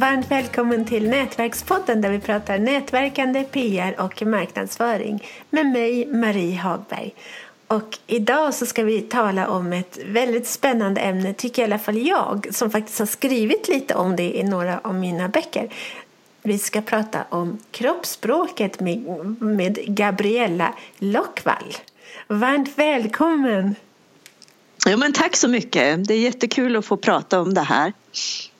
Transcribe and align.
Varmt 0.00 0.30
välkommen 0.30 0.84
till 0.84 1.08
Nätverkspodden 1.08 2.00
där 2.00 2.10
vi 2.10 2.20
pratar 2.20 2.58
nätverkande, 2.58 3.44
PR 3.44 4.00
och 4.00 4.22
marknadsföring 4.22 5.24
med 5.50 5.66
mig, 5.66 6.06
Marie 6.06 6.56
Hagberg. 6.56 7.14
Och 7.66 7.98
idag 8.06 8.54
så 8.54 8.66
ska 8.66 8.84
vi 8.84 9.00
tala 9.00 9.48
om 9.48 9.72
ett 9.72 9.98
väldigt 10.06 10.46
spännande 10.46 11.00
ämne, 11.00 11.34
tycker 11.34 11.62
i 11.62 11.64
alla 11.64 11.78
fall 11.78 11.98
jag, 11.98 12.48
som 12.50 12.70
faktiskt 12.70 12.98
har 12.98 13.06
skrivit 13.06 13.68
lite 13.68 13.94
om 13.94 14.16
det 14.16 14.38
i 14.38 14.42
några 14.42 14.78
av 14.78 14.94
mina 14.94 15.28
böcker. 15.28 15.68
Vi 16.42 16.58
ska 16.58 16.80
prata 16.80 17.24
om 17.28 17.58
kroppsspråket 17.70 18.80
med, 18.80 18.98
med 19.40 19.78
Gabriella 19.86 20.74
Lockvall. 20.98 21.74
Varmt 22.28 22.78
välkommen! 22.78 23.74
Ja, 24.86 24.96
men 24.96 25.12
tack 25.12 25.36
så 25.36 25.48
mycket. 25.48 26.08
Det 26.08 26.14
är 26.14 26.20
jättekul 26.20 26.76
att 26.76 26.86
få 26.86 26.96
prata 26.96 27.40
om 27.40 27.54
det 27.54 27.60
här. 27.60 27.92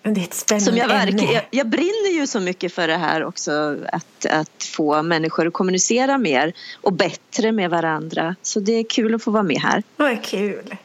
Det 0.03 0.21
är 0.21 0.25
ett 0.25 0.35
spännande 0.35 0.65
Som 0.65 0.77
jag, 0.77 0.89
verkar, 0.89 1.33
jag, 1.35 1.43
jag 1.51 1.67
brinner 1.69 2.11
ju 2.11 2.27
så 2.27 2.41
mycket 2.41 2.73
för 2.75 2.89
det 2.89 2.97
här 2.97 3.25
också. 3.25 3.77
Att, 3.93 4.27
att 4.27 4.65
få 4.65 5.03
människor 5.03 5.47
att 5.47 5.53
kommunicera 5.53 6.19
mer 6.19 6.53
och 6.81 6.93
bättre 6.93 7.53
med 7.53 7.71
varandra. 7.71 8.37
Så 8.43 8.61
det 8.61 8.73
är 8.73 8.85
kul 8.85 9.15
att 9.15 9.23
få 9.23 9.31
vara 9.31 9.43
med 9.43 9.61
här. 9.61 9.83
Vad 9.97 10.25
kul! 10.25 10.77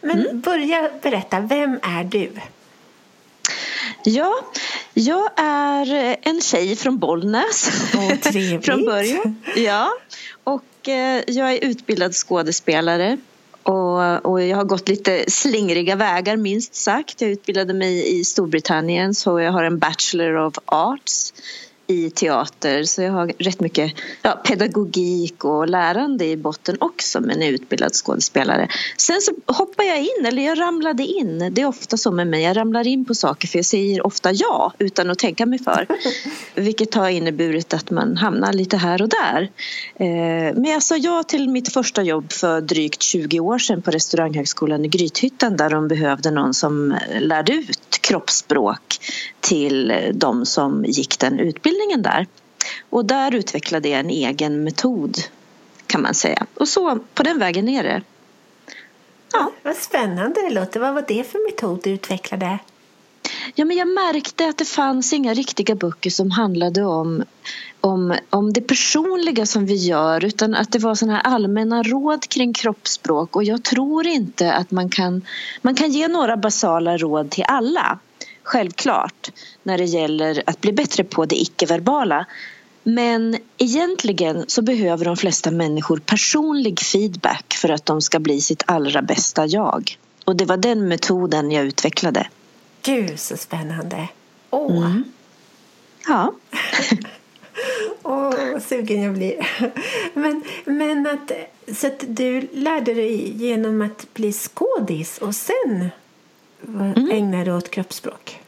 Men 0.00 0.20
Mm. 0.20 0.40
börja 0.40 0.90
berätta, 1.02 1.40
vem 1.40 1.78
är 1.82 2.04
du? 2.04 2.30
Ja, 4.04 4.34
jag 4.94 5.30
är 5.36 6.16
en 6.22 6.40
tjej 6.40 6.76
från 6.76 6.98
Bollnäs. 6.98 7.70
Trevligt. 8.22 8.64
från 8.64 8.84
början. 8.84 9.42
Ja, 9.56 9.90
och 10.44 10.88
eh, 10.88 11.22
jag 11.26 11.52
är 11.52 11.64
utbildad 11.64 12.14
skådespelare. 12.14 13.18
Och, 13.62 14.26
och 14.26 14.42
jag 14.42 14.56
har 14.56 14.64
gått 14.64 14.88
lite 14.88 15.24
slingriga 15.30 15.96
vägar 15.96 16.36
minst 16.36 16.74
sagt. 16.74 17.20
Jag 17.20 17.30
utbildade 17.30 17.74
mig 17.74 18.20
i 18.20 18.24
Storbritannien 18.24 19.14
så 19.14 19.40
jag 19.40 19.52
har 19.52 19.64
en 19.64 19.78
Bachelor 19.78 20.36
of 20.36 20.54
Arts 20.66 21.32
i 21.90 22.10
teater 22.10 22.84
så 22.84 23.02
jag 23.02 23.12
har 23.12 23.32
rätt 23.38 23.60
mycket 23.60 23.92
ja, 24.22 24.30
pedagogik 24.30 25.44
och 25.44 25.68
lärande 25.68 26.24
i 26.24 26.36
botten 26.36 26.76
också 26.80 27.20
men 27.20 27.42
är 27.42 27.50
utbildad 27.50 27.92
skådespelare. 27.92 28.68
Sen 28.96 29.20
så 29.20 29.32
hoppar 29.46 29.84
jag 29.84 29.98
in, 29.98 30.26
eller 30.26 30.42
jag 30.42 30.60
ramlade 30.60 31.02
in. 31.02 31.48
Det 31.50 31.62
är 31.62 31.66
ofta 31.66 31.96
så 31.96 32.10
med 32.10 32.26
mig, 32.26 32.42
jag 32.42 32.56
ramlar 32.56 32.86
in 32.86 33.04
på 33.04 33.14
saker 33.14 33.48
för 33.48 33.58
jag 33.58 33.66
säger 33.66 34.06
ofta 34.06 34.32
ja 34.32 34.72
utan 34.78 35.10
att 35.10 35.18
tänka 35.18 35.46
mig 35.46 35.58
för. 35.58 35.86
Vilket 36.54 36.94
har 36.94 37.08
inneburit 37.08 37.74
att 37.74 37.90
man 37.90 38.16
hamnar 38.16 38.52
lite 38.52 38.76
här 38.76 39.02
och 39.02 39.08
där. 39.08 39.50
Eh, 39.94 40.54
Men 40.54 40.64
jag 40.64 40.82
sa 40.82 40.96
ja 40.96 41.22
till 41.22 41.48
mitt 41.48 41.72
första 41.72 42.02
jobb 42.02 42.32
för 42.32 42.60
drygt 42.60 43.02
20 43.02 43.40
år 43.40 43.58
sedan 43.58 43.82
på 43.82 43.90
restauranghögskolan 43.90 44.84
i 44.84 44.88
Grythyttan 44.88 45.56
där 45.56 45.70
de 45.70 45.88
behövde 45.88 46.30
någon 46.30 46.54
som 46.54 46.96
lärde 47.20 47.52
ut 47.52 47.98
kroppsspråk 48.00 48.98
till 49.40 49.92
de 50.14 50.46
som 50.46 50.84
gick 50.84 51.18
den 51.18 51.38
utbildningen 51.38 51.79
där. 52.02 52.26
Och 52.90 53.04
där 53.04 53.34
utvecklade 53.34 53.88
jag 53.88 54.00
en 54.00 54.10
egen 54.10 54.64
metod 54.64 55.16
kan 55.86 56.02
man 56.02 56.14
säga. 56.14 56.46
Och 56.54 56.68
så 56.68 56.98
på 57.14 57.22
den 57.22 57.38
vägen 57.38 57.68
är 57.68 57.82
det. 57.82 58.02
Ja. 59.32 59.52
Vad 59.62 59.76
spännande 59.76 60.42
det 60.48 60.54
låter. 60.54 60.80
Vad 60.80 60.94
var 60.94 61.04
det 61.08 61.30
för 61.30 61.50
metod 61.50 61.80
du 61.84 61.90
utvecklade? 61.90 62.58
Ja, 63.54 63.64
men 63.64 63.76
jag 63.76 63.88
märkte 63.88 64.48
att 64.48 64.58
det 64.58 64.64
fanns 64.64 65.12
inga 65.12 65.34
riktiga 65.34 65.74
böcker 65.74 66.10
som 66.10 66.30
handlade 66.30 66.84
om, 66.84 67.24
om, 67.80 68.14
om 68.30 68.52
det 68.52 68.60
personliga 68.60 69.46
som 69.46 69.66
vi 69.66 69.74
gör 69.74 70.24
utan 70.24 70.54
att 70.54 70.72
det 70.72 70.78
var 70.78 70.94
såna 70.94 71.12
här 71.12 71.22
allmänna 71.22 71.82
råd 71.82 72.28
kring 72.28 72.52
kroppsspråk 72.52 73.36
och 73.36 73.44
jag 73.44 73.62
tror 73.62 74.06
inte 74.06 74.52
att 74.52 74.70
man 74.70 74.88
kan, 74.88 75.22
man 75.62 75.74
kan 75.74 75.90
ge 75.90 76.08
några 76.08 76.36
basala 76.36 76.96
råd 76.96 77.30
till 77.30 77.44
alla 77.48 77.98
självklart 78.50 79.30
när 79.62 79.78
det 79.78 79.84
gäller 79.84 80.42
att 80.46 80.60
bli 80.60 80.72
bättre 80.72 81.04
på 81.04 81.24
det 81.24 81.36
icke-verbala 81.40 82.26
men 82.82 83.36
egentligen 83.58 84.44
så 84.48 84.62
behöver 84.62 85.04
de 85.04 85.16
flesta 85.16 85.50
människor 85.50 85.98
personlig 85.98 86.80
feedback 86.80 87.54
för 87.54 87.68
att 87.68 87.86
de 87.86 88.02
ska 88.02 88.18
bli 88.18 88.40
sitt 88.40 88.62
allra 88.66 89.02
bästa 89.02 89.46
jag. 89.46 89.98
Och 90.24 90.36
det 90.36 90.44
var 90.44 90.56
den 90.56 90.88
metoden 90.88 91.50
jag 91.50 91.64
utvecklade. 91.64 92.28
Gud, 92.82 93.20
så 93.20 93.36
spännande. 93.36 94.08
Åh, 94.50 94.76
Mm. 94.76 95.04
Ja. 96.06 96.32
åh 98.02 98.52
vad 98.52 98.62
sugen 98.62 99.02
jag 99.02 99.14
blir. 99.14 99.48
Men, 100.14 100.42
men 100.64 101.06
att, 101.06 101.32
så 101.76 101.86
att 101.86 102.04
du 102.08 102.48
lärde 102.52 102.94
dig 102.94 103.32
genom 103.36 103.82
att 103.82 104.14
bli 104.14 104.32
skådis 104.32 105.18
och 105.18 105.34
sen 105.34 105.90
Mm. 106.68 107.10
ägna 107.10 107.44
dig 107.44 107.52
åt 107.52 107.70
kroppsspråk? 107.70 108.40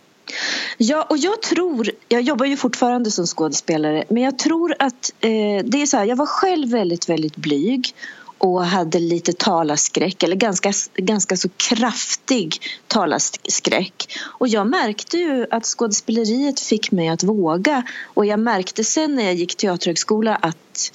Ja, 0.78 1.06
och 1.10 1.18
jag 1.18 1.42
tror, 1.42 1.90
jag 2.08 2.22
jobbar 2.22 2.46
ju 2.46 2.56
fortfarande 2.56 3.10
som 3.10 3.26
skådespelare, 3.26 4.04
men 4.08 4.22
jag 4.22 4.38
tror 4.38 4.74
att 4.78 5.12
eh, 5.20 5.64
det 5.64 5.82
är 5.82 5.86
så 5.86 5.96
här, 5.96 6.04
jag 6.04 6.16
var 6.16 6.26
själv 6.26 6.70
väldigt, 6.70 7.08
väldigt 7.08 7.36
blyg 7.36 7.94
och 8.38 8.64
hade 8.64 8.98
lite 8.98 9.32
talarskräck, 9.32 10.22
eller 10.22 10.36
ganska, 10.36 10.72
ganska 10.94 11.36
så 11.36 11.48
kraftig 11.56 12.58
talarskräck. 12.86 14.18
Och 14.22 14.48
jag 14.48 14.66
märkte 14.66 15.18
ju 15.18 15.46
att 15.50 15.64
skådespeleriet 15.64 16.60
fick 16.60 16.90
mig 16.92 17.08
att 17.08 17.22
våga 17.22 17.82
och 18.04 18.26
jag 18.26 18.40
märkte 18.40 18.84
sen 18.84 19.14
när 19.14 19.24
jag 19.24 19.34
gick 19.34 19.56
teaterhögskola 19.56 20.36
att 20.36 20.92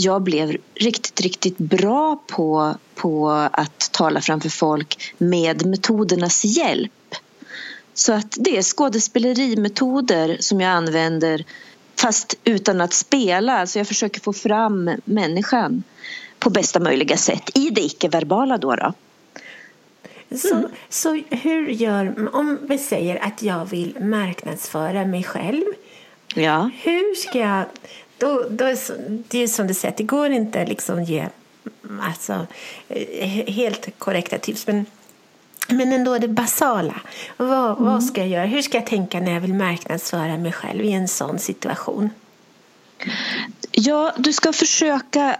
jag 0.00 0.22
blev 0.22 0.56
riktigt, 0.74 1.20
riktigt 1.20 1.58
bra 1.58 2.22
på, 2.26 2.74
på 2.94 3.30
att 3.52 3.92
tala 3.92 4.20
framför 4.20 4.48
folk 4.48 5.14
med 5.18 5.66
metodernas 5.66 6.44
hjälp. 6.44 7.14
Så 7.94 8.12
att 8.12 8.36
det 8.40 8.56
är 8.56 8.62
skådespelerimetoder 8.62 10.36
som 10.40 10.60
jag 10.60 10.70
använder 10.70 11.44
fast 12.00 12.34
utan 12.44 12.80
att 12.80 12.92
spela. 12.92 13.58
Alltså 13.58 13.78
jag 13.78 13.86
försöker 13.88 14.20
få 14.20 14.32
fram 14.32 14.90
människan 15.04 15.82
på 16.38 16.50
bästa 16.50 16.80
möjliga 16.80 17.16
sätt 17.16 17.50
i 17.58 17.70
det 17.70 17.80
icke-verbala 17.80 18.58
då. 18.58 18.74
då. 18.76 18.92
Så, 20.38 20.54
Mm. 20.54 20.70
så 20.88 21.22
hur 21.30 21.68
gör, 21.68 22.28
om 22.36 22.58
vi 22.62 22.78
säger 22.78 23.24
att 23.24 23.42
jag 23.42 23.64
vill 23.64 23.96
marknadsföra 24.00 25.04
mig 25.04 25.24
själv, 25.24 25.64
Ja. 26.34 26.70
hur 26.82 27.14
ska 27.14 27.38
jag, 27.38 27.64
då, 28.18 28.44
då 28.50 28.64
är 28.64 28.76
så, 28.76 28.92
det 29.28 29.38
är 29.38 29.48
som 29.48 29.66
du 29.66 29.74
säger, 29.74 29.94
det 29.96 30.02
går 30.02 30.30
inte 30.30 30.66
liksom 30.66 31.04
ge 31.04 31.28
alltså, 32.02 32.46
eh, 32.88 33.54
helt 33.54 33.98
korrekta 33.98 34.38
tips, 34.38 34.66
men 34.66 34.86
men 35.68 35.92
ändå 35.92 36.18
det 36.18 36.28
basala. 36.28 37.00
Vad, 37.36 37.78
vad 37.78 38.04
ska 38.04 38.20
jag 38.20 38.28
göra? 38.28 38.46
Hur 38.46 38.62
ska 38.62 38.78
jag 38.78 38.86
tänka 38.86 39.20
när 39.20 39.32
jag 39.32 39.40
vill 39.40 39.54
marknadsföra 39.54 40.36
mig 40.36 40.52
själv 40.52 40.84
i 40.84 40.92
en 40.92 41.08
sån 41.08 41.38
situation? 41.38 42.10
Ja, 43.72 44.14
du 44.16 44.32
ska 44.32 44.52
försöka, 44.52 45.36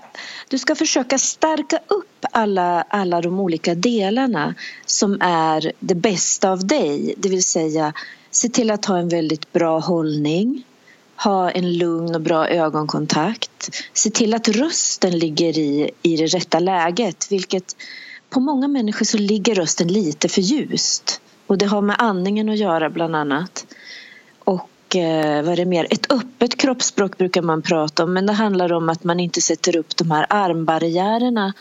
du 0.48 0.58
ska 0.58 0.74
försöka 0.74 1.18
stärka 1.18 1.78
upp 1.86 2.24
alla, 2.32 2.82
alla 2.82 3.20
de 3.20 3.40
olika 3.40 3.74
delarna 3.74 4.54
som 4.86 5.18
är 5.20 5.72
det 5.80 5.94
bästa 5.94 6.50
av 6.50 6.66
dig. 6.66 7.14
Det 7.16 7.28
vill 7.28 7.44
säga, 7.44 7.92
se 8.30 8.48
till 8.48 8.70
att 8.70 8.84
ha 8.84 8.98
en 8.98 9.08
väldigt 9.08 9.52
bra 9.52 9.78
hållning. 9.78 10.64
Ha 11.24 11.50
en 11.50 11.72
lugn 11.72 12.14
och 12.14 12.20
bra 12.20 12.48
ögonkontakt. 12.48 13.70
Se 13.92 14.10
till 14.10 14.34
att 14.34 14.48
rösten 14.48 15.18
ligger 15.18 15.58
i, 15.58 15.90
i 16.02 16.16
det 16.16 16.26
rätta 16.26 16.58
läget. 16.58 17.26
Vilket 17.30 17.76
på 18.30 18.40
många 18.40 18.68
människor 18.68 19.04
så 19.04 19.18
ligger 19.18 19.54
rösten 19.54 19.88
lite 19.88 20.28
för 20.28 20.40
ljust. 20.40 21.20
Och 21.46 21.58
det 21.58 21.66
har 21.66 21.82
med 21.82 21.96
andningen 21.98 22.48
att 22.48 22.58
göra 22.58 22.90
bland 22.90 23.16
annat. 23.16 23.66
Och 24.38 24.96
eh, 24.96 25.42
vad 25.44 25.52
är 25.52 25.56
det 25.56 25.64
mer? 25.64 25.86
Ett 25.90 26.12
öppet 26.12 26.56
kroppsspråk 26.56 27.18
brukar 27.18 27.42
man 27.42 27.62
prata 27.62 28.04
om 28.04 28.12
men 28.12 28.26
det 28.26 28.32
handlar 28.32 28.72
om 28.72 28.88
att 28.88 29.04
man 29.04 29.20
inte 29.20 29.40
sätter 29.40 29.76
upp 29.76 29.96
de 29.96 30.10
här 30.10 30.26
armbarriärerna 30.28 31.52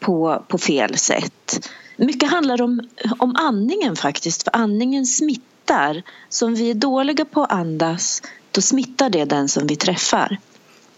på, 0.00 0.44
på 0.48 0.58
fel 0.58 0.96
sätt. 0.96 1.68
Mycket 1.96 2.30
handlar 2.30 2.62
om, 2.62 2.88
om 3.18 3.36
andningen 3.36 3.96
faktiskt 3.96 4.42
för 4.42 4.56
andningen 4.56 5.06
smittar. 5.06 6.02
Så 6.28 6.46
om 6.46 6.54
vi 6.54 6.70
är 6.70 6.74
dåliga 6.74 7.24
på 7.24 7.42
att 7.42 7.52
andas 7.52 8.22
då 8.54 8.60
smittar 8.60 9.10
det 9.10 9.24
den 9.24 9.48
som 9.48 9.66
vi 9.66 9.76
träffar. 9.76 10.36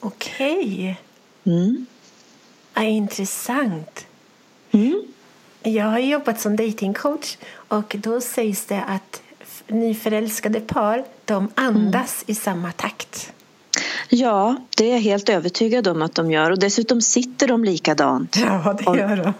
Okej, 0.00 1.00
Mm. 1.46 1.86
ja, 2.74 2.82
intressant. 2.82 4.06
Mm. 4.72 5.02
Jag 5.62 5.84
har 5.84 5.98
jobbat 5.98 6.40
som 6.40 6.56
datingcoach 6.56 7.36
och 7.68 7.96
då 7.98 8.20
sägs 8.20 8.66
det 8.66 8.82
att 8.82 9.22
nyförälskade 9.68 10.60
par 10.60 11.04
de 11.24 11.48
andas 11.54 12.24
i 12.26 12.34
samma 12.34 12.72
takt. 12.72 13.32
Ja, 14.08 14.56
det 14.76 14.84
är 14.84 14.92
jag 14.92 15.00
helt 15.00 15.28
övertygad 15.28 15.88
om 15.88 16.02
att 16.02 16.14
de 16.14 16.30
gör 16.30 16.50
och 16.50 16.58
dessutom 16.58 17.00
sitter 17.00 17.48
de 17.48 17.64
likadant. 17.64 18.36
Ja, 18.36 18.76
det 18.78 18.98
gör 18.98 19.16
de. 19.16 19.32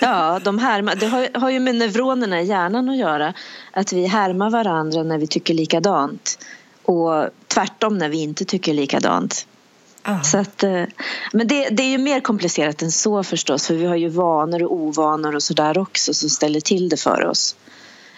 Ja, 0.00 0.40
de 0.44 0.58
härmar, 0.58 0.94
det 0.94 1.06
har, 1.06 1.28
har 1.40 1.50
ju 1.50 1.60
med 1.60 1.74
neuronerna 1.74 2.40
i 2.40 2.44
hjärnan 2.46 2.88
att 2.88 2.96
göra. 2.96 3.34
Att 3.72 3.92
vi 3.92 4.06
härmar 4.06 4.50
varandra 4.50 5.02
när 5.02 5.18
vi 5.18 5.26
tycker 5.26 5.54
likadant. 5.54 6.38
Och 6.86 7.28
tvärtom 7.48 7.98
när 7.98 8.08
vi 8.08 8.22
inte 8.22 8.44
tycker 8.44 8.74
likadant. 8.74 9.46
Ja. 10.04 10.22
Så 10.22 10.38
att, 10.38 10.62
eh, 10.62 10.84
men 11.32 11.48
det, 11.48 11.68
det 11.68 11.82
är 11.82 11.88
ju 11.88 11.98
mer 11.98 12.20
komplicerat 12.20 12.82
än 12.82 12.92
så 12.92 13.22
förstås. 13.22 13.66
För 13.66 13.74
vi 13.74 13.86
har 13.86 13.96
ju 13.96 14.08
vanor 14.08 14.62
och 14.62 14.72
ovanor 14.72 15.34
och 15.34 15.42
sådär 15.42 15.78
också 15.78 16.14
som 16.14 16.28
ställer 16.28 16.60
till 16.60 16.88
det 16.88 16.96
för 16.96 17.24
oss. 17.24 17.56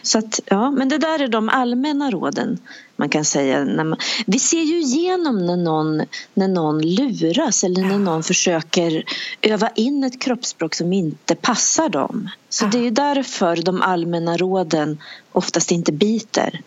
Så 0.02 0.18
att, 0.18 0.40
ja, 0.44 0.70
men 0.70 0.88
det 0.88 0.98
där 0.98 1.18
är 1.18 1.28
de 1.28 1.48
allmänna 1.48 2.10
råden 2.10 2.58
man 2.96 3.08
kan 3.08 3.24
säga. 3.24 3.64
Man, 3.64 3.96
vi 4.26 4.38
ser 4.38 4.62
ju 4.62 4.80
igenom 4.80 5.46
när 5.46 5.56
någon, 5.56 6.02
när 6.34 6.48
någon 6.48 6.82
luras 6.82 7.64
eller 7.64 7.82
när 7.82 7.98
någon 7.98 8.22
försöker 8.22 9.04
öva 9.42 9.68
in 9.68 10.04
ett 10.04 10.20
kroppsspråk 10.20 10.74
som 10.74 10.92
inte 10.92 11.34
passar 11.34 11.88
dem. 11.88 12.28
Så 12.48 12.66
det 12.66 12.86
är 12.86 12.90
därför 12.90 13.56
de 13.56 13.82
allmänna 13.82 14.36
råden 14.36 14.98
oftast 15.32 15.70
inte 15.70 15.92
biter. 15.92 16.60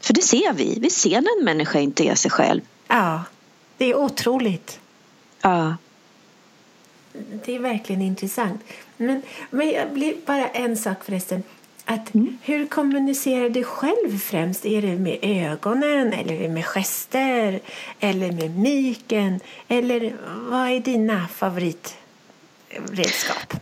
För 0.00 0.14
det 0.14 0.22
ser 0.22 0.52
vi. 0.52 0.78
Vi 0.80 0.90
ser 0.90 1.20
när 1.20 1.38
en 1.38 1.44
människa 1.44 1.78
inte 1.78 2.04
är 2.04 2.14
sig 2.14 2.30
själv. 2.30 2.60
Ja, 2.88 3.24
det 3.76 3.84
är 3.84 3.94
otroligt. 3.94 4.80
Ja. 5.40 5.76
Det 7.44 7.54
är 7.54 7.58
verkligen 7.58 8.02
intressant. 8.02 8.60
Men, 8.96 9.22
men 9.50 9.70
jag 9.70 9.92
blir 9.92 10.14
bara 10.26 10.48
en 10.48 10.76
sak 10.76 11.04
förresten. 11.04 11.42
Att 11.84 12.14
mm. 12.14 12.38
Hur 12.42 12.66
kommunicerar 12.66 13.48
du 13.48 13.64
själv 13.64 14.18
främst? 14.18 14.66
Är 14.66 14.82
det 14.82 14.98
med 14.98 15.18
ögonen, 15.22 16.12
eller 16.12 16.48
med 16.48 16.66
gester 16.66 17.60
eller 18.00 18.32
med 18.32 18.58
miken? 18.58 19.40
Eller 19.68 20.16
vad 20.50 20.68
är 20.68 20.80
dina 20.80 21.28
favoritredskap? 21.28 23.54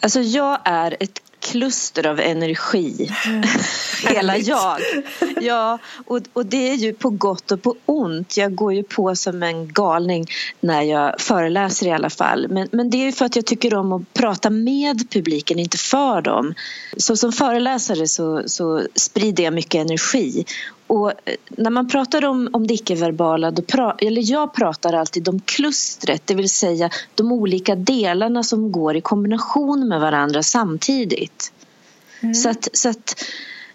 Alltså 0.00 0.20
jag 0.20 0.58
är 0.64 0.96
ett 1.00 1.22
kluster 1.44 2.06
av 2.06 2.20
energi. 2.20 3.10
Hela 4.08 4.38
jag. 4.38 4.78
Ja, 5.40 5.78
och, 6.06 6.20
och 6.32 6.46
det 6.46 6.70
är 6.70 6.74
ju 6.74 6.92
på 6.92 7.10
gott 7.10 7.52
och 7.52 7.62
på 7.62 7.74
ont. 7.86 8.36
Jag 8.36 8.54
går 8.54 8.74
ju 8.74 8.82
på 8.82 9.16
som 9.16 9.42
en 9.42 9.72
galning 9.72 10.26
när 10.60 10.82
jag 10.82 11.20
föreläser 11.20 11.86
i 11.86 11.92
alla 11.92 12.10
fall. 12.10 12.48
Men, 12.48 12.68
men 12.72 12.90
det 12.90 12.96
är 12.96 13.12
för 13.12 13.24
att 13.24 13.36
jag 13.36 13.46
tycker 13.46 13.74
om 13.74 13.92
att 13.92 14.14
prata 14.14 14.50
med 14.50 15.10
publiken, 15.10 15.58
inte 15.58 15.78
för 15.78 16.22
dem. 16.22 16.54
Så 16.96 17.16
som 17.16 17.32
föreläsare 17.32 18.08
så, 18.08 18.42
så 18.46 18.82
sprider 18.94 19.44
jag 19.44 19.54
mycket 19.54 19.80
energi. 19.80 20.44
Och 20.94 21.10
eh, 21.10 21.34
när 21.48 21.70
man 21.70 21.88
pratar 21.88 22.24
om, 22.24 22.48
om 22.52 22.66
det 22.66 22.74
icke-verbala, 22.74 23.52
eller 23.98 24.30
jag 24.30 24.54
pratar 24.54 24.92
alltid 24.92 25.28
om 25.28 25.40
klustret, 25.40 26.22
det 26.24 26.34
vill 26.34 26.50
säga 26.50 26.90
de 27.14 27.32
olika 27.32 27.74
delarna 27.74 28.42
som 28.42 28.72
går 28.72 28.96
i 28.96 29.00
kombination 29.00 29.88
med 29.88 30.00
varandra 30.00 30.42
samtidigt. 30.42 31.52
Mm. 32.20 32.34
Så 32.34 32.48
att, 32.48 32.68
så 32.72 32.88
att 32.88 33.24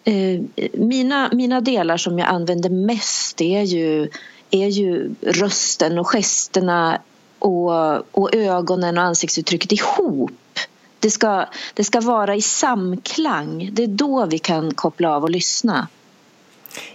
eh, 0.03 0.41
mina, 0.73 1.29
mina 1.33 1.61
delar 1.61 1.97
som 1.97 2.19
jag 2.19 2.27
använder 2.27 2.69
mest 2.69 3.41
är 3.41 3.61
ju, 3.61 4.09
är 4.51 4.67
ju 4.67 5.15
rösten 5.21 5.99
och 5.99 6.07
gesterna 6.07 7.01
och, 7.39 8.17
och 8.17 8.35
ögonen 8.35 8.97
och 8.97 9.03
ansiktsuttrycket 9.03 9.71
ihop. 9.71 10.59
Det 10.99 11.09
ska, 11.09 11.45
det 11.73 11.83
ska 11.83 12.01
vara 12.01 12.35
i 12.35 12.41
samklang. 12.41 13.69
Det 13.73 13.83
är 13.83 13.87
då 13.87 14.25
vi 14.25 14.39
kan 14.39 14.73
koppla 14.73 15.15
av 15.15 15.23
och 15.23 15.29
lyssna. 15.29 15.87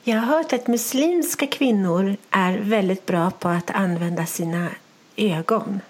Jag 0.07 0.17
har 0.21 0.37
hört 0.37 0.53
att 0.53 0.67
muslimska 0.67 1.47
kvinnor 1.47 2.17
är 2.31 2.59
väldigt 2.59 3.07
bra 3.07 3.31
på 3.31 3.49
att 3.49 3.71
använda 3.71 4.27
sina 4.27 4.69
ögon. 5.17 5.81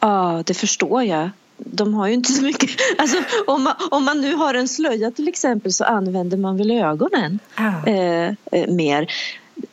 Ja, 0.00 0.42
det 0.46 0.54
förstår 0.54 1.02
jag. 1.02 1.30
De 1.56 1.94
har 1.94 2.06
ju 2.06 2.14
inte 2.14 2.32
så 2.32 2.42
mycket... 2.42 2.70
Alltså, 2.98 3.16
om, 3.46 3.62
man, 3.62 3.74
om 3.90 4.04
man 4.04 4.20
nu 4.20 4.34
har 4.34 4.54
en 4.54 4.68
slöja 4.68 5.10
till 5.10 5.28
exempel 5.28 5.72
så 5.72 5.84
använder 5.84 6.36
man 6.36 6.56
väl 6.56 6.70
ögonen 6.70 7.38
ah. 7.54 7.86
eh, 7.86 8.34
mer. 8.68 9.12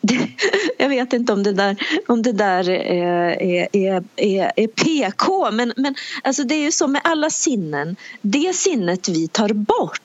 jag 0.78 0.90
vet 0.90 1.14
inte 1.14 1.34
om 1.34 1.44
det 1.44 1.54
där, 1.54 1.78
om 2.08 2.22
det 2.22 2.32
där 2.32 2.70
är, 2.70 3.42
är, 3.76 4.04
är, 4.16 4.52
är 4.56 4.68
PK 4.68 5.52
men, 5.52 5.74
men 5.78 5.96
alltså 6.24 6.44
det 6.44 6.56
är 6.56 6.62
ju 6.62 6.72
så 6.72 6.88
med 6.88 7.02
alla 7.04 7.30
sinnen. 7.30 7.96
Det 8.22 8.56
sinnet 8.56 9.10
vi 9.10 9.28
tar 9.28 9.50
bort 9.50 10.02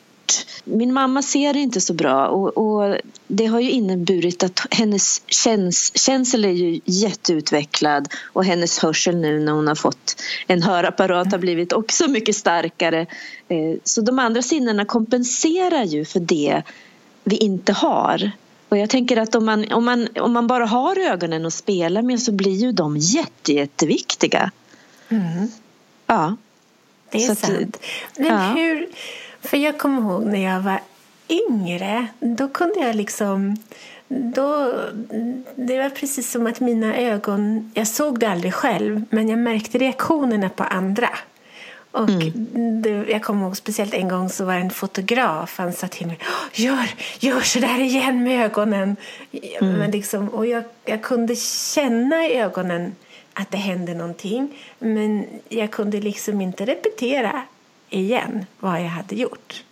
min 0.65 0.93
mamma 0.93 1.23
ser 1.23 1.57
inte 1.57 1.81
så 1.81 1.95
bra 1.95 2.29
och, 2.29 2.57
och 2.57 2.97
det 3.27 3.47
har 3.47 3.61
ju 3.61 3.71
inneburit 3.71 4.43
att 4.43 4.67
hennes 4.71 5.23
käns, 5.27 5.93
känsel 5.95 6.45
är 6.45 6.53
ju 6.53 6.81
jätteutvecklad 6.85 8.09
och 8.33 8.45
hennes 8.45 8.79
hörsel 8.79 9.17
nu 9.17 9.41
när 9.41 9.53
hon 9.53 9.69
har 9.69 9.75
fått 9.75 10.23
en 10.47 10.63
hörapparat 10.63 11.33
har 11.33 11.39
blivit 11.39 11.73
också 11.73 12.09
mycket 12.09 12.37
starkare. 12.37 13.01
Eh, 13.49 13.79
så 13.85 14.01
de 14.01 14.19
andra 14.19 14.43
sinnena 14.43 14.85
kompenserar 14.85 15.85
ju 15.85 16.05
för 16.05 16.21
det 16.21 16.63
vi 17.25 17.37
inte 17.37 17.73
har. 17.73 18.31
Och 18.69 18.79
jag 18.79 18.91
tänker 18.91 19.17
att 19.17 19.35
om 19.35 19.45
man, 19.45 19.73
om 19.73 19.85
man, 19.85 20.09
om 20.21 20.33
man 20.33 20.47
bara 20.47 20.67
har 20.67 20.99
ögonen 20.99 21.47
att 21.47 21.55
spela 21.55 22.03
med 22.03 22.21
så 22.21 22.33
blir 22.33 22.57
ju 22.57 22.73
de 22.73 22.97
jätte, 22.97 23.53
jätteviktiga. 23.53 24.51
Mm. 25.09 25.49
Ja. 26.07 26.37
Det 27.11 27.25
är 27.25 27.29
så 27.29 27.35
sant. 27.35 27.77
Att, 27.77 28.19
Men 28.19 28.27
ja. 28.27 28.53
hur 28.55 28.89
för 29.41 29.57
jag 29.57 29.79
kommer 29.79 30.03
ihåg 30.03 30.27
när 30.27 30.45
jag 30.45 30.61
var 30.61 30.81
yngre, 31.29 32.07
då 32.21 32.49
kunde 32.49 32.81
jag 32.81 32.97
liksom... 32.97 33.57
Då, 34.09 34.75
det 35.57 35.79
var 35.79 35.91
precis 35.91 36.31
som 36.31 36.47
att 36.47 36.61
mina 36.61 36.97
ögon... 36.97 37.73
Jag 37.75 37.87
såg 37.87 38.21
det 38.21 38.29
aldrig 38.29 38.55
själv, 38.55 39.05
men 39.11 39.29
jag 39.29 39.39
märkte 39.39 39.79
reaktionerna 39.79 40.49
på 40.49 40.65
andra. 40.65 41.09
Och 41.91 42.09
mm. 42.09 42.83
det, 42.83 42.91
jag 42.91 43.23
kommer 43.23 43.45
ihåg 43.45 43.57
speciellt 43.57 43.95
en 43.95 44.09
gång 44.09 44.29
så 44.29 44.45
var 44.45 44.55
en 44.55 44.71
fotograf. 44.71 45.59
Han 45.59 45.73
sa 45.73 45.89
till 45.89 46.07
mig 46.07 46.19
gör, 46.53 46.91
gör 47.19 47.41
så 47.41 47.59
där 47.59 47.81
igen 47.81 48.23
med 48.23 48.45
ögonen. 48.45 48.97
Mm. 49.33 49.75
Men 49.75 49.91
liksom, 49.91 50.29
och 50.29 50.47
jag, 50.47 50.65
jag 50.85 51.03
kunde 51.03 51.37
känna 51.75 52.27
i 52.27 52.35
ögonen 52.35 52.95
att 53.33 53.51
det 53.51 53.57
hände 53.57 53.95
någonting. 53.95 54.59
Men 54.79 55.27
jag 55.49 55.71
kunde 55.71 56.01
liksom 56.01 56.41
inte 56.41 56.65
repetera 56.65 57.43
igen 57.91 58.47
vad 58.61 58.81
jag 58.81 58.89
hade 58.89 59.15
gjort. 59.15 59.65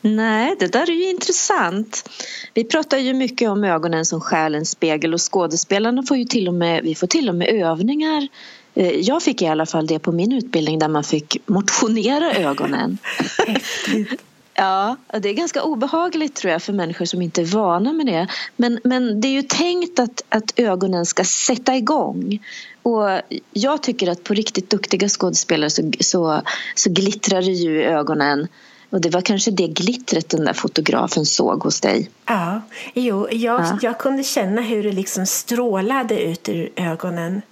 Nej, 0.00 0.56
det 0.58 0.66
där 0.66 0.90
är 0.90 0.94
ju 0.94 1.10
intressant. 1.10 2.10
Vi 2.54 2.64
pratar 2.64 2.98
ju 2.98 3.14
mycket 3.14 3.50
om 3.50 3.64
ögonen 3.64 4.06
som 4.06 4.20
själens 4.20 4.70
spegel 4.70 5.14
och 5.14 5.32
skådespelarna 5.32 6.02
får 6.02 6.16
ju 6.16 6.24
till 6.24 6.48
och 6.48 6.54
med, 6.54 6.82
vi 6.82 6.94
får 6.94 7.06
till 7.06 7.28
och 7.28 7.34
med 7.34 7.48
övningar 7.48 8.28
eh, 8.74 8.90
jag 8.90 9.22
fick 9.22 9.42
i 9.42 9.46
alla 9.46 9.66
fall 9.66 9.86
det 9.86 9.98
på 9.98 10.12
min 10.12 10.32
utbildning 10.32 10.78
där 10.78 10.88
man 10.88 11.04
fick 11.04 11.36
motionera 11.46 12.34
ögonen. 12.34 12.98
Ja, 14.54 14.96
det 15.20 15.28
är 15.28 15.32
ganska 15.34 15.62
obehagligt 15.62 16.34
tror 16.34 16.52
jag 16.52 16.62
för 16.62 16.72
människor 16.72 17.04
som 17.04 17.22
inte 17.22 17.40
är 17.40 17.44
vana 17.44 17.92
med 17.92 18.06
det. 18.06 18.26
Men, 18.56 18.80
men 18.84 19.20
det 19.20 19.28
är 19.28 19.32
ju 19.32 19.42
tänkt 19.42 19.98
att, 19.98 20.22
att 20.28 20.52
ögonen 20.56 21.06
ska 21.06 21.24
sätta 21.24 21.76
igång. 21.76 22.38
Och 22.82 23.20
jag 23.52 23.82
tycker 23.82 24.10
att 24.10 24.24
på 24.24 24.34
riktigt 24.34 24.70
duktiga 24.70 25.08
skådespelare 25.08 25.70
så, 25.70 25.92
så, 26.00 26.42
så 26.74 26.90
glittrar 26.90 27.42
det 27.42 27.52
ju 27.52 27.80
i 27.80 27.84
ögonen. 27.84 28.48
Och 28.90 29.00
det 29.00 29.10
var 29.10 29.20
kanske 29.20 29.50
det 29.50 29.68
glittret 29.68 30.28
den 30.28 30.44
där 30.44 30.52
fotografen 30.52 31.26
såg 31.26 31.62
hos 31.62 31.80
dig. 31.80 32.10
Ja, 32.26 32.60
jo, 32.94 33.28
jag, 33.30 33.60
ja. 33.60 33.78
jag 33.82 33.98
kunde 33.98 34.24
känna 34.24 34.62
hur 34.62 34.82
det 34.82 34.92
liksom 34.92 35.26
strålade 35.26 36.22
ut 36.22 36.48
ur 36.48 36.72
ögonen. 36.76 37.42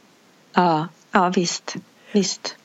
Ja, 0.53 0.89
ja 1.13 1.33
visst. 1.35 1.77
visst. 2.13 2.57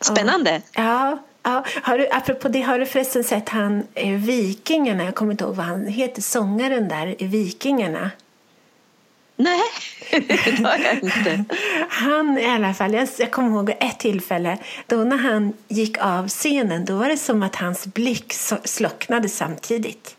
Spännande. 0.00 0.62
Ja, 0.72 1.18
Ja, 1.42 1.64
har 1.82 1.98
du, 1.98 2.08
apropå 2.10 2.48
det, 2.48 2.60
har 2.60 2.78
du 2.78 2.86
förresten 2.86 3.24
sett 3.24 3.48
han 3.48 3.86
eh, 3.94 4.12
Vikingarna? 4.12 5.04
Jag 5.04 5.14
kommer 5.14 5.32
inte 5.32 5.44
ihåg 5.44 5.54
vad 5.54 5.66
han 5.66 5.86
heter, 5.86 6.22
sångaren 6.22 6.88
där 6.88 7.22
i 7.22 7.26
Vikingarna. 7.26 8.10
Nej, 9.36 9.60
det 10.10 10.64
har 10.64 10.78
jag 10.78 11.02
inte. 11.02 11.44
Han 11.88 12.38
i 12.38 12.46
alla 12.46 12.74
fall, 12.74 12.94
jag, 12.94 13.08
jag 13.18 13.30
kommer 13.30 13.48
ihåg 13.48 13.70
ett 13.70 13.98
tillfälle 13.98 14.58
då 14.86 14.96
när 14.96 15.16
han 15.16 15.52
gick 15.68 15.98
av 15.98 16.28
scenen 16.28 16.84
då 16.84 16.96
var 16.96 17.08
det 17.08 17.16
som 17.16 17.42
att 17.42 17.56
hans 17.56 17.86
blick 17.86 18.32
slocknade 18.64 19.28
samtidigt. 19.28 20.16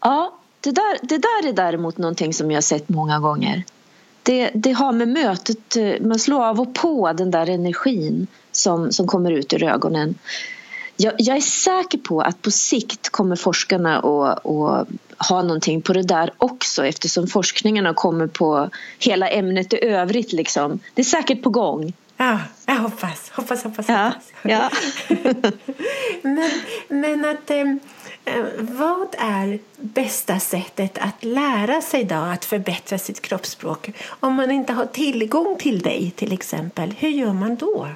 Ja, 0.00 0.38
det 0.60 0.70
där, 0.70 0.98
det 1.02 1.18
där 1.18 1.48
är 1.48 1.52
däremot 1.52 1.98
någonting 1.98 2.34
som 2.34 2.50
jag 2.50 2.56
har 2.56 2.62
sett 2.62 2.88
många 2.88 3.18
gånger. 3.18 3.64
Det, 4.22 4.50
det 4.54 4.72
har 4.72 4.92
med 4.92 5.08
mötet, 5.08 5.76
eh, 5.76 5.92
man 6.00 6.18
slår 6.18 6.44
av 6.44 6.60
och 6.60 6.74
på 6.74 7.12
den 7.12 7.30
där 7.30 7.50
energin 7.50 8.26
som, 8.52 8.92
som 8.92 9.06
kommer 9.06 9.30
ut 9.30 9.52
ur 9.52 9.62
ögonen. 9.62 10.14
Jag, 10.96 11.14
jag 11.18 11.36
är 11.36 11.40
säker 11.40 11.98
på 11.98 12.20
att 12.20 12.42
på 12.42 12.50
sikt 12.50 13.08
kommer 13.08 13.36
forskarna 13.36 13.98
att, 13.98 14.46
att 14.46 14.88
ha 15.28 15.42
någonting 15.42 15.82
på 15.82 15.92
det 15.92 16.02
där 16.02 16.32
också 16.38 16.86
eftersom 16.86 17.26
forskningarna 17.26 17.94
kommer 17.94 18.26
på 18.26 18.70
hela 18.98 19.28
ämnet 19.28 19.72
i 19.72 19.84
övrigt. 19.84 20.32
Liksom. 20.32 20.80
Det 20.94 21.02
är 21.02 21.04
säkert 21.04 21.42
på 21.42 21.50
gång. 21.50 21.92
Ja, 22.16 22.38
jag 22.66 22.74
hoppas. 22.74 23.30
Hoppas, 23.30 23.64
hoppas, 23.64 23.88
ja, 23.88 24.04
hoppas. 24.04 24.32
Ja. 24.42 24.70
men, 26.22 26.50
men 26.88 27.24
att... 27.24 27.50
Eh, 27.50 27.64
Eh, 28.24 28.44
vad 28.58 29.14
är 29.18 29.58
bästa 29.76 30.40
sättet 30.40 30.98
att 30.98 31.24
lära 31.24 31.80
sig 31.80 32.04
då 32.04 32.14
att 32.14 32.44
förbättra 32.44 32.98
sitt 32.98 33.20
kroppsspråk? 33.20 33.90
Om 34.20 34.34
man 34.34 34.50
inte 34.50 34.72
har 34.72 34.86
tillgång 34.86 35.56
till 35.58 35.80
dig 35.80 36.12
till 36.16 36.32
exempel, 36.32 36.94
hur 36.98 37.08
gör 37.08 37.32
man 37.32 37.56
då? 37.56 37.88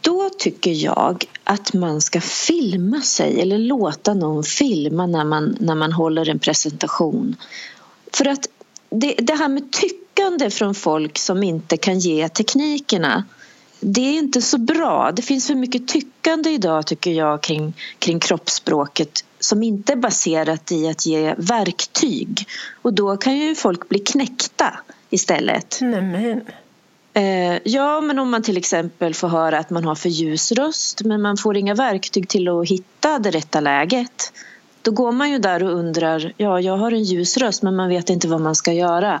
Då 0.00 0.30
tycker 0.38 0.70
jag 0.70 1.24
att 1.44 1.72
man 1.72 2.00
ska 2.00 2.20
filma 2.20 3.00
sig 3.00 3.40
eller 3.40 3.58
låta 3.58 4.14
någon 4.14 4.44
filma 4.44 5.06
när 5.06 5.24
man, 5.24 5.56
när 5.60 5.74
man 5.74 5.92
håller 5.92 6.28
en 6.28 6.38
presentation. 6.38 7.36
För 8.12 8.28
att 8.28 8.48
det, 8.90 9.14
det 9.18 9.34
här 9.34 9.48
med 9.48 9.72
tyckande 9.72 10.50
från 10.50 10.74
folk 10.74 11.18
som 11.18 11.42
inte 11.42 11.76
kan 11.76 11.98
ge 11.98 12.28
teknikerna 12.28 13.24
det 13.80 14.00
är 14.00 14.18
inte 14.18 14.42
så 14.42 14.58
bra. 14.58 15.12
Det 15.12 15.22
finns 15.22 15.46
för 15.46 15.54
mycket 15.54 15.88
tyckande 15.88 16.50
idag 16.50 16.86
tycker 16.86 17.10
jag 17.10 17.40
kring, 17.40 17.74
kring 17.98 18.20
kroppsspråket 18.20 19.24
som 19.38 19.62
inte 19.62 19.92
är 19.92 19.96
baserat 19.96 20.72
i 20.72 20.88
att 20.88 21.06
ge 21.06 21.34
verktyg. 21.38 22.46
Och 22.82 22.92
då 22.92 23.16
kan 23.16 23.38
ju 23.38 23.54
folk 23.54 23.88
bli 23.88 23.98
knäckta 23.98 24.78
istället. 25.10 25.78
Nämen. 25.80 26.42
Eh, 27.12 27.58
ja, 27.64 28.00
men 28.00 28.18
om 28.18 28.30
man 28.30 28.42
till 28.42 28.56
exempel 28.56 29.14
får 29.14 29.28
höra 29.28 29.58
att 29.58 29.70
man 29.70 29.84
har 29.84 29.94
för 29.94 30.08
ljus 30.08 30.52
röst 30.52 31.04
men 31.04 31.22
man 31.22 31.36
får 31.36 31.56
inga 31.56 31.74
verktyg 31.74 32.28
till 32.28 32.48
att 32.48 32.68
hitta 32.68 33.18
det 33.18 33.30
rätta 33.30 33.60
läget. 33.60 34.32
Då 34.82 34.90
går 34.90 35.12
man 35.12 35.30
ju 35.30 35.38
där 35.38 35.62
och 35.62 35.70
undrar, 35.70 36.32
ja, 36.36 36.60
jag 36.60 36.76
har 36.76 36.92
en 36.92 37.02
ljus 37.02 37.36
röst 37.36 37.62
men 37.62 37.76
man 37.76 37.88
vet 37.88 38.10
inte 38.10 38.28
vad 38.28 38.40
man 38.40 38.54
ska 38.54 38.72
göra. 38.72 39.20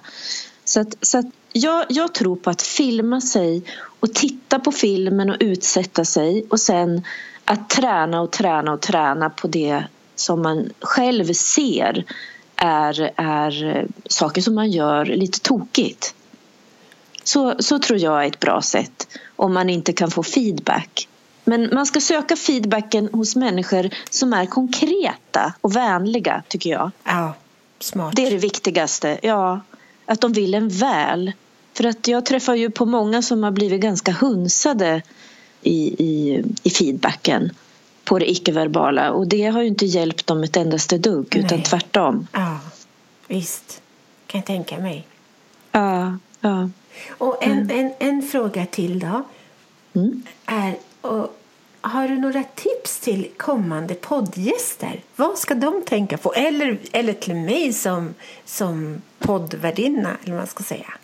Så, 0.64 0.80
att, 0.80 0.96
så 1.00 1.18
att 1.18 1.26
jag, 1.52 1.86
jag 1.88 2.14
tror 2.14 2.36
på 2.36 2.50
att 2.50 2.62
filma 2.62 3.20
sig 3.20 3.62
och 4.00 4.14
titta 4.14 4.58
på 4.58 4.72
filmen 4.72 5.30
och 5.30 5.36
utsätta 5.40 6.04
sig 6.04 6.44
och 6.50 6.60
sen 6.60 7.04
att 7.44 7.68
träna 7.70 8.20
och 8.20 8.30
träna 8.30 8.72
och 8.72 8.80
träna 8.80 9.30
på 9.30 9.48
det 9.48 9.84
som 10.14 10.42
man 10.42 10.70
själv 10.80 11.32
ser 11.32 12.04
är, 12.56 13.10
är 13.16 13.86
saker 14.06 14.42
som 14.42 14.54
man 14.54 14.70
gör 14.70 15.04
lite 15.04 15.40
tokigt. 15.40 16.14
Så, 17.24 17.54
så 17.58 17.78
tror 17.78 17.98
jag 17.98 18.24
är 18.24 18.28
ett 18.28 18.40
bra 18.40 18.62
sätt 18.62 19.08
om 19.36 19.54
man 19.54 19.70
inte 19.70 19.92
kan 19.92 20.10
få 20.10 20.22
feedback. 20.22 21.08
Men 21.44 21.70
man 21.72 21.86
ska 21.86 22.00
söka 22.00 22.36
feedbacken 22.36 23.08
hos 23.12 23.36
människor 23.36 23.90
som 24.10 24.32
är 24.32 24.46
konkreta 24.46 25.54
och 25.60 25.76
vänliga, 25.76 26.42
tycker 26.48 26.70
jag. 26.70 26.90
Ja, 27.04 27.34
smart. 27.78 28.16
Det 28.16 28.26
är 28.26 28.30
det 28.30 28.36
viktigaste. 28.36 29.18
Ja, 29.22 29.60
att 30.10 30.20
de 30.20 30.32
vill 30.32 30.54
en 30.54 30.68
väl. 30.68 31.32
För 31.72 31.84
att 31.84 32.08
jag 32.08 32.26
träffar 32.26 32.54
ju 32.54 32.70
på 32.70 32.86
många 32.86 33.22
som 33.22 33.42
har 33.42 33.50
blivit 33.50 33.80
ganska 33.80 34.12
hunsade 34.12 35.02
i, 35.62 36.04
i, 36.04 36.44
i 36.62 36.70
feedbacken 36.70 37.50
på 38.04 38.18
det 38.18 38.30
icke-verbala 38.30 39.10
och 39.10 39.26
det 39.26 39.46
har 39.46 39.62
ju 39.62 39.68
inte 39.68 39.86
hjälpt 39.86 40.26
dem 40.26 40.42
ett 40.42 40.56
endaste 40.56 40.98
dugg 40.98 41.26
Nej. 41.30 41.44
utan 41.44 41.62
tvärtom. 41.62 42.26
Ja, 42.32 42.60
visst. 43.26 43.82
Kan 44.26 44.38
jag 44.38 44.46
tänka 44.46 44.78
mig. 44.78 45.06
Ja, 45.72 46.18
ja. 46.40 46.70
Och 47.08 47.44
en, 47.44 47.52
mm. 47.52 47.70
en, 47.70 47.92
en 47.98 48.22
fråga 48.22 48.66
till 48.66 48.98
då. 48.98 49.22
Mm. 49.92 50.22
Är, 50.46 50.76
och, 51.00 51.39
har 51.80 52.08
du 52.08 52.18
några 52.18 52.44
tips 52.54 53.00
till 53.00 53.28
kommande 53.36 53.94
poddgäster? 53.94 55.00
Vad 55.16 55.38
ska 55.38 55.54
de 55.54 55.82
tänka 55.82 56.18
på? 56.18 56.34
Eller, 56.34 56.78
eller 56.92 57.12
till 57.12 57.34
mig 57.34 57.72
som, 57.72 58.14
som 58.44 59.02
poddvärdinna, 59.18 60.16
eller 60.22 60.32
vad 60.32 60.40
man 60.40 60.46
ska 60.46 60.64
säga. 60.64 60.94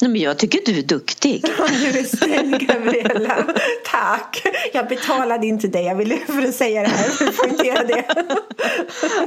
Nej, 0.00 0.10
men 0.10 0.20
jag 0.20 0.38
tycker 0.38 0.60
du 0.66 0.78
är 0.78 0.82
duktig. 0.82 1.44
Du 1.68 1.98
är 1.98 2.16
snäll, 2.16 2.66
Gabriella. 2.66 3.46
Tack. 3.84 4.42
Jag 4.72 4.88
betalade 4.88 5.46
inte 5.46 5.68
dig. 5.68 5.84
Jag 5.84 5.96
ville 5.96 6.16
för 6.16 6.42
att 6.42 6.54
säga 6.54 6.82
det 6.82 6.88
här, 6.88 7.08
för 7.08 7.86
det. 7.86 8.04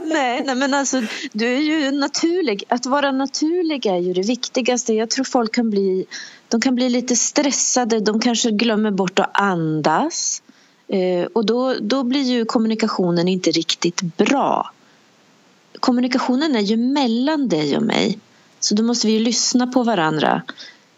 nej, 0.13 0.43
nej, 0.45 0.55
men 0.55 0.73
alltså 0.73 1.01
du 1.31 1.55
är 1.55 1.59
ju 1.59 1.91
naturlig. 1.91 2.63
Att 2.67 2.85
vara 2.85 3.11
naturlig 3.11 3.85
är 3.85 3.97
ju 3.97 4.13
det 4.13 4.21
viktigaste. 4.21 4.93
Jag 4.93 5.09
tror 5.09 5.25
folk 5.25 5.53
kan 5.55 5.69
bli, 5.69 6.05
de 6.47 6.61
kan 6.61 6.75
bli 6.75 6.89
lite 6.89 7.15
stressade. 7.15 7.99
De 7.99 8.19
kanske 8.19 8.51
glömmer 8.51 8.91
bort 8.91 9.19
att 9.19 9.31
andas. 9.33 10.41
Eh, 10.91 11.25
och 11.33 11.45
då, 11.45 11.75
då 11.81 12.03
blir 12.03 12.21
ju 12.21 12.45
kommunikationen 12.45 13.27
inte 13.27 13.51
riktigt 13.51 14.01
bra. 14.01 14.71
Kommunikationen 15.79 16.55
är 16.55 16.59
ju 16.59 16.77
mellan 16.77 17.49
dig 17.49 17.77
och 17.77 17.83
mig. 17.83 18.19
Så 18.59 18.75
då 18.75 18.83
måste 18.83 19.07
vi 19.07 19.13
ju 19.13 19.19
lyssna 19.19 19.67
på 19.67 19.83
varandra. 19.83 20.41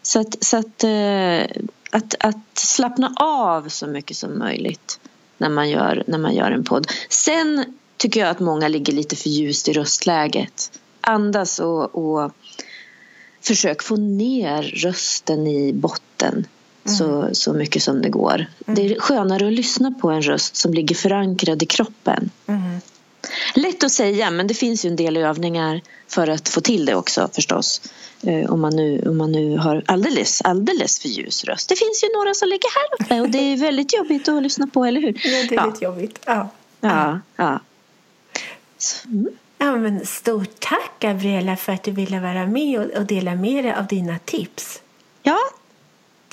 Så 0.02 0.20
att, 0.20 0.44
så 0.44 0.56
att, 0.56 0.84
eh, 0.84 1.64
att, 1.90 2.14
att 2.20 2.58
slappna 2.58 3.12
av 3.16 3.68
så 3.68 3.86
mycket 3.86 4.16
som 4.16 4.38
möjligt 4.38 5.00
när 5.38 5.48
man, 5.48 5.70
gör, 5.70 6.04
när 6.06 6.18
man 6.18 6.34
gör 6.34 6.50
en 6.50 6.64
podd. 6.64 6.86
Sen 7.08 7.64
tycker 7.96 8.20
jag 8.20 8.28
att 8.28 8.40
många 8.40 8.68
ligger 8.68 8.92
lite 8.92 9.16
för 9.16 9.28
ljust 9.28 9.68
i 9.68 9.72
röstläget. 9.72 10.80
Andas 11.00 11.58
och, 11.58 11.94
och 11.94 12.32
försök 13.40 13.82
få 13.82 13.96
ner 13.96 14.62
rösten 14.62 15.46
i 15.46 15.72
botten 15.72 16.46
mm. 16.86 16.96
så, 16.96 17.28
så 17.32 17.52
mycket 17.52 17.82
som 17.82 18.02
det 18.02 18.08
går. 18.08 18.34
Mm. 18.34 18.74
Det 18.74 18.94
är 18.94 19.00
skönare 19.00 19.46
att 19.46 19.52
lyssna 19.52 19.90
på 19.90 20.10
en 20.10 20.22
röst 20.22 20.56
som 20.56 20.74
ligger 20.74 20.94
förankrad 20.94 21.62
i 21.62 21.66
kroppen. 21.66 22.30
Mm. 22.46 22.80
Lätt 23.54 23.84
att 23.84 23.92
säga, 23.92 24.30
men 24.30 24.46
det 24.46 24.54
finns 24.54 24.84
ju 24.84 24.88
en 24.88 24.96
del 24.96 25.16
övningar 25.16 25.80
för 26.08 26.28
att 26.28 26.48
få 26.48 26.60
till 26.60 26.86
det 26.86 26.94
också 26.94 27.28
förstås. 27.32 27.80
Eh, 28.22 28.50
om 28.50 28.60
man 28.60 28.76
nu, 28.76 29.04
om 29.08 29.16
man 29.18 29.32
nu 29.32 29.58
har 29.58 29.82
alldeles, 29.86 30.42
alldeles 30.42 30.98
för 30.98 31.08
ljus 31.08 31.44
röst. 31.44 31.68
Det 31.68 31.76
finns 31.76 32.04
ju 32.04 32.18
några 32.18 32.34
som 32.34 32.48
ligger 32.48 32.68
här 32.74 33.04
uppe 33.04 33.20
och 33.20 33.30
det 33.30 33.38
är 33.38 33.56
väldigt 33.56 33.94
jobbigt 33.94 34.28
att 34.28 34.42
lyssna 34.42 34.66
på, 34.66 34.84
eller 34.84 35.00
hur? 35.00 35.20
Ja, 35.24 35.46
det 35.48 35.54
är 35.54 35.56
ja. 35.56 35.66
lite 35.66 35.84
jobbigt. 35.84 36.18
Ja. 36.26 36.48
Ja, 36.80 37.20
ja. 37.36 37.60
Mm. 39.06 39.28
ja 39.58 39.76
men 39.76 40.06
stort 40.06 40.60
tack, 40.60 40.92
Gabriella, 41.00 41.56
för 41.56 41.72
att 41.72 41.82
du 41.82 41.90
ville 41.90 42.20
vara 42.20 42.46
med 42.46 42.80
och, 42.80 42.98
och 42.98 43.06
dela 43.06 43.34
med 43.34 43.64
dig 43.64 43.74
av 43.74 43.86
dina 43.86 44.18
tips. 44.18 44.82
Ja. 45.22 45.38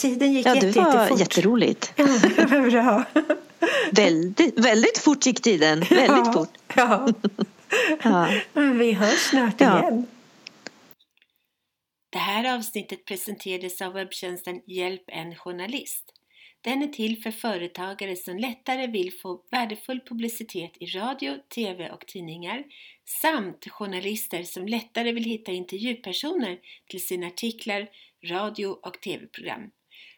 Tiden 0.02 0.34
gick 0.34 0.46
ja, 0.46 0.56
jätte, 0.56 0.68
det 0.68 0.80
var 0.80 0.94
jättefort. 0.94 1.20
jätteroligt. 1.20 1.94
Ja, 1.96 2.06
det 2.38 2.46
var 2.46 2.70
bra. 2.70 3.04
väldigt, 3.92 4.60
väldigt 4.60 4.98
fort 4.98 5.26
gick 5.26 5.42
tiden. 5.42 5.80
Väldigt 5.80 6.08
ja, 6.10 6.34
fort. 6.34 6.50
Ja. 6.76 7.08
ja. 8.04 8.30
Vi 8.54 8.92
hörs 8.94 9.20
snart 9.20 9.62
Ja. 9.62 9.82
igen. 9.82 10.06
Det 12.10 12.18
här 12.20 12.56
avsnittet 12.56 13.06
presenterades 13.06 13.82
av 13.82 13.94
webbtjänsten 13.94 14.62
Hjälp 14.68 15.04
en 15.08 15.36
journalist. 15.36 16.06
Den 16.62 16.82
är 16.84 16.88
till 16.88 17.24
för 17.24 17.32
företagare 17.32 18.16
som 18.16 18.38
lättare 18.38 18.88
vill 18.88 19.14
få 19.22 19.42
värdefull 19.52 20.00
publicitet 20.10 20.72
i 20.80 20.86
radio, 20.86 21.38
tv 21.56 21.90
och 21.90 22.08
tidningar 22.08 22.64
samt 23.22 23.68
journalister 23.72 24.44
som 24.44 24.68
lättare 24.68 25.12
vill 25.12 25.24
hitta 25.24 25.52
intervjupersoner 25.52 26.58
till 26.90 27.06
sina 27.06 27.28
artiklar, 27.28 27.88
radio 28.26 28.68
och 28.68 29.02
tv-program. 29.02 29.72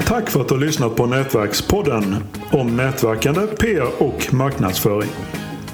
Tack 0.08 0.30
för 0.30 0.42
att 0.42 0.48
du 0.48 0.54
har 0.54 0.62
lyssnat 0.62 0.96
på 0.96 1.06
Nätverkspodden 1.06 2.16
om 2.52 2.78
nätverkande, 2.78 3.48
PR 3.48 4.04
och 4.04 4.34
marknadsföring 4.34 5.10